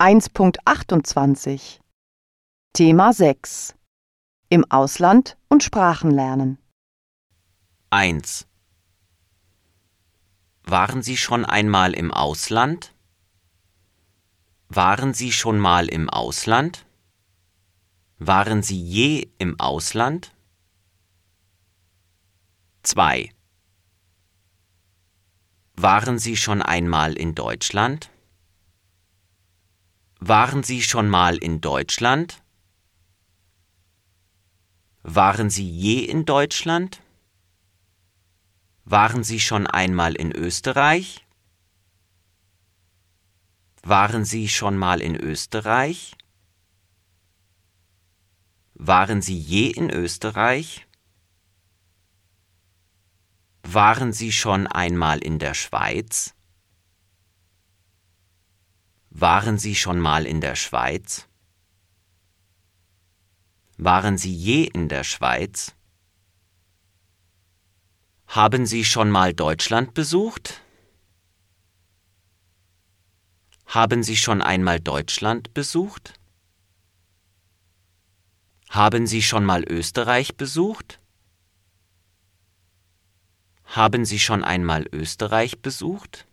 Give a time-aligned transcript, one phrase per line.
[0.00, 1.80] 1.28
[2.72, 3.74] Thema 6
[4.48, 6.58] Im Ausland und Sprachen lernen
[7.90, 8.46] 1.
[10.62, 12.94] Waren Sie schon einmal im Ausland?
[14.68, 16.86] Waren Sie schon mal im Ausland?
[18.20, 20.32] Waren Sie je im Ausland?
[22.84, 23.32] 2.
[25.74, 28.12] Waren Sie schon einmal in Deutschland?
[30.20, 32.42] Waren Sie schon mal in Deutschland?
[35.04, 37.00] Waren Sie je in Deutschland?
[38.84, 41.24] Waren Sie schon einmal in Österreich?
[43.82, 46.16] Waren Sie schon mal in Österreich?
[48.74, 50.86] Waren Sie je in Österreich?
[53.62, 56.34] Waren Sie schon einmal in der Schweiz?
[59.20, 61.26] Waren Sie schon mal in der Schweiz?
[63.76, 65.74] Waren Sie je in der Schweiz?
[68.28, 70.62] Haben Sie schon mal Deutschland besucht?
[73.66, 76.14] Haben Sie schon einmal Deutschland besucht?
[78.68, 81.00] Haben Sie schon mal Österreich besucht?
[83.64, 86.27] Haben Sie schon einmal Österreich besucht?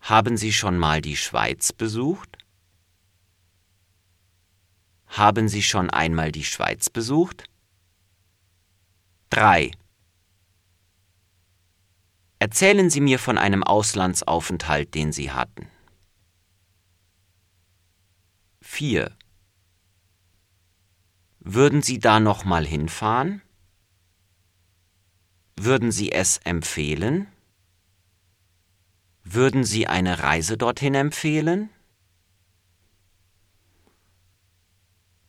[0.00, 2.38] Haben Sie schon mal die Schweiz besucht?
[5.06, 7.44] Haben Sie schon einmal die Schweiz besucht?
[9.30, 9.70] 3.
[12.38, 15.68] Erzählen Sie mir von einem Auslandsaufenthalt, den Sie hatten.
[18.62, 19.14] 4.
[21.40, 23.42] Würden Sie da noch mal hinfahren?
[25.56, 27.26] Würden Sie es empfehlen?
[29.24, 31.70] Würden Sie eine Reise dorthin empfehlen?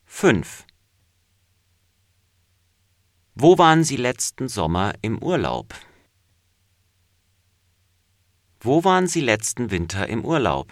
[0.06, 0.66] 5.
[3.36, 5.74] Wo waren Sie letzten Sommer im Urlaub?
[8.60, 10.72] Wo waren Sie letzten Winter im Urlaub?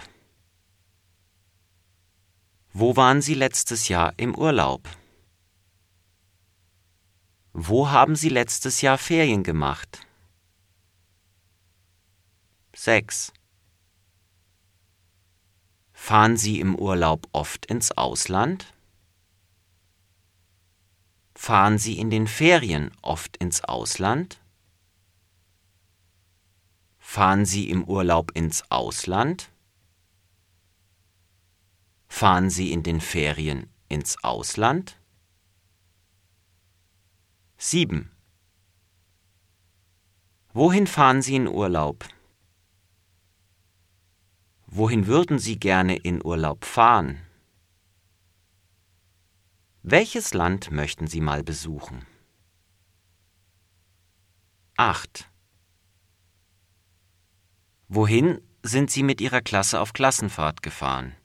[2.71, 4.87] Wo waren Sie letztes Jahr im Urlaub?
[7.53, 10.05] Wo haben Sie letztes Jahr Ferien gemacht?
[12.81, 13.33] 6.
[15.91, 18.73] Fahren Sie im Urlaub oft ins Ausland?
[21.35, 24.39] Fahren Sie in den Ferien oft ins Ausland?
[26.99, 29.51] Fahren Sie im Urlaub ins Ausland?
[32.07, 34.97] Fahren Sie in den Ferien ins Ausland?
[37.57, 38.09] 7.
[40.53, 42.07] Wohin fahren Sie in Urlaub?
[44.71, 47.25] Wohin würden Sie gerne in Urlaub fahren?
[49.81, 52.05] Welches Land möchten Sie mal besuchen?
[54.77, 55.27] 8.
[57.87, 61.15] Wohin sind Sie mit Ihrer Klasse auf Klassenfahrt gefahren?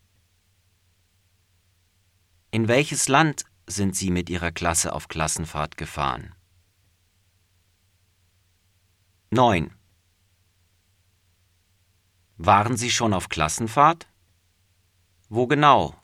[2.50, 6.34] In welches Land sind Sie mit Ihrer Klasse auf Klassenfahrt gefahren?
[9.28, 9.70] 9.
[12.36, 14.08] Waren Sie schon auf Klassenfahrt?
[15.28, 15.94] Wo genau?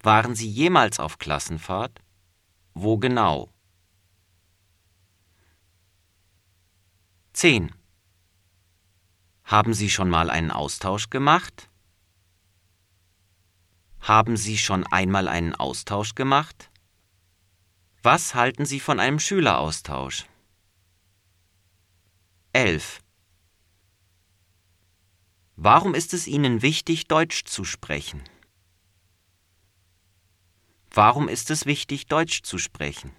[0.00, 2.00] Waren Sie jemals auf Klassenfahrt?
[2.72, 3.52] Wo genau?
[7.32, 7.74] 10.
[9.44, 11.68] Haben Sie schon mal einen Austausch gemacht?
[14.00, 16.70] Haben Sie schon einmal einen Austausch gemacht?
[18.02, 20.26] Was halten Sie von einem Schüleraustausch?
[22.52, 23.01] 11.
[25.56, 28.22] Warum ist es Ihnen wichtig, Deutsch zu sprechen?
[30.90, 33.12] Warum ist es wichtig, Deutsch zu sprechen?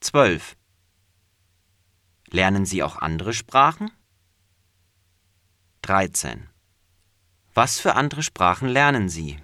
[0.00, 0.56] 12.
[2.28, 3.90] Lernen Sie auch andere Sprachen?
[5.82, 6.48] 13.
[7.54, 9.38] Was für andere Sprachen lernen Sie?